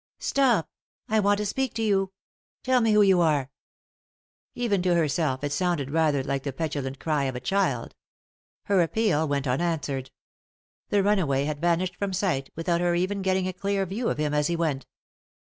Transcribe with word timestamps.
"Stop 0.33 0.67
I— 1.09 1.17
I 1.17 1.19
want 1.19 1.37
to 1.37 1.45
speak 1.45 1.75
to 1.75 1.83
you 1.83 2.05
I— 2.11 2.61
Tell 2.63 2.81
me 2.81 2.93
who 2.93 3.03
you 3.03 3.21
are 3.21 3.41
1" 3.43 3.49
Even 4.65 4.81
to 4.81 4.95
herself 4.95 5.43
it 5.43 5.51
sounded 5.51 5.91
rather 5.91 6.23
like 6.23 6.41
the 6.41 6.51
petulant 6.51 6.97
cry 6.99 7.25
of 7.25 7.35
a 7.35 7.39
child. 7.39 7.93
Her 8.63 8.81
appeal 8.81 9.27
went 9.27 9.45
unanswered. 9.45 10.09
The 10.89 11.03
runaway 11.03 11.43
had 11.43 11.61
vanished 11.61 11.97
from 11.97 12.13
sight, 12.13 12.49
without 12.55 12.81
her 12.81 12.95
even 12.95 13.21
getting 13.21 13.47
a 13.47 13.53
clear 13.53 13.85
view 13.85 14.09
of 14.09 14.17
him 14.17 14.33
as 14.33 14.47
he 14.47 14.55
went. 14.55 14.87